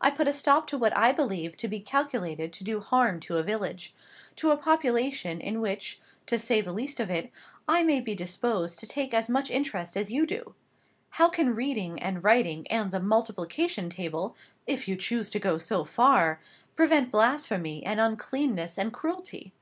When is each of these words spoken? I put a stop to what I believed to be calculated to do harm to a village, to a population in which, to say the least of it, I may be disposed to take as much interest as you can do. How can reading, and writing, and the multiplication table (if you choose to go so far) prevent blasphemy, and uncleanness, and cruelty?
I 0.00 0.12
put 0.12 0.28
a 0.28 0.32
stop 0.32 0.68
to 0.68 0.78
what 0.78 0.96
I 0.96 1.10
believed 1.10 1.58
to 1.58 1.66
be 1.66 1.80
calculated 1.80 2.52
to 2.52 2.62
do 2.62 2.78
harm 2.78 3.18
to 3.18 3.36
a 3.36 3.42
village, 3.42 3.92
to 4.36 4.52
a 4.52 4.56
population 4.56 5.40
in 5.40 5.60
which, 5.60 5.98
to 6.26 6.38
say 6.38 6.60
the 6.60 6.72
least 6.72 7.00
of 7.00 7.10
it, 7.10 7.32
I 7.66 7.82
may 7.82 7.98
be 8.00 8.14
disposed 8.14 8.78
to 8.78 8.86
take 8.86 9.12
as 9.12 9.28
much 9.28 9.50
interest 9.50 9.96
as 9.96 10.08
you 10.08 10.24
can 10.24 10.38
do. 10.38 10.54
How 11.10 11.28
can 11.28 11.56
reading, 11.56 12.00
and 12.00 12.22
writing, 12.22 12.64
and 12.70 12.92
the 12.92 13.00
multiplication 13.00 13.90
table 13.90 14.36
(if 14.68 14.86
you 14.86 14.94
choose 14.94 15.30
to 15.30 15.40
go 15.40 15.58
so 15.58 15.84
far) 15.84 16.40
prevent 16.76 17.10
blasphemy, 17.10 17.84
and 17.84 17.98
uncleanness, 17.98 18.78
and 18.78 18.92
cruelty? 18.92 19.52